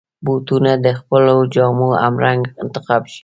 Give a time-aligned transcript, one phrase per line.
[0.25, 3.19] بوټونه د خپلو جامو همرنګ انتخاب شي.